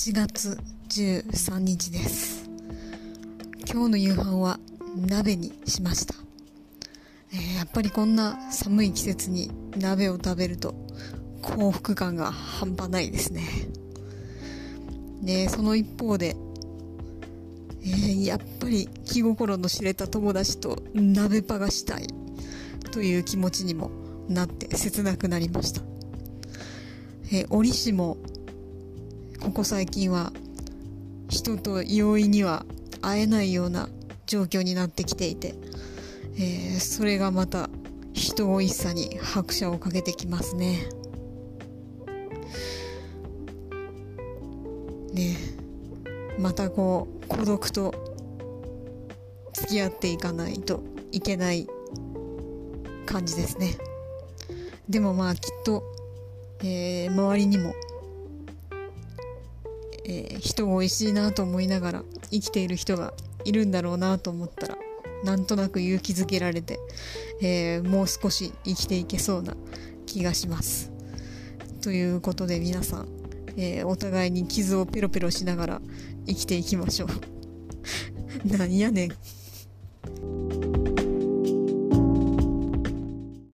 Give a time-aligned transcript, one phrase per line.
[0.00, 0.56] 8月
[0.88, 2.48] 13日です。
[3.70, 4.58] 今日の夕飯は
[4.96, 6.14] 鍋にしました、
[7.34, 10.74] えー、やっぱりこんな寒い季節に鍋を食べると
[11.42, 13.42] 幸福感が半端ないですね。
[15.20, 16.34] でその一方で、
[17.82, 22.06] えー、やっぱり気心の知れた友達と鍋パがしたい
[22.90, 23.90] という気持ちにも
[24.30, 25.82] なって切なくなりました、
[27.30, 28.16] えー、折しも
[29.40, 30.32] ここ最近は
[31.28, 32.66] 人と容易には
[33.00, 33.88] 会えないような
[34.26, 35.54] 状況になってきていて、
[36.36, 37.70] えー、それがまた
[38.12, 40.88] 人多いしさに拍車をかけてきますね。
[45.14, 45.36] ね
[46.38, 47.94] またこう孤独と
[49.54, 51.66] 付き合っていかないといけない
[53.06, 53.78] 感じですね。
[54.88, 55.82] でもまあきっと、
[56.62, 57.74] えー、周りにも
[60.04, 63.12] えー、人を美味しいなと思いながら生きている人が
[63.44, 64.78] いるんだろうなと思ったら
[65.24, 66.78] なんとなく勇気づけられて、
[67.42, 69.54] えー、もう少し生きていけそうな
[70.06, 70.90] 気がします。
[71.82, 73.08] ということで皆さん、
[73.56, 75.80] えー、お互いに傷をペロペロしながら
[76.26, 77.08] 生きていきましょう。
[78.44, 79.12] 何やねん。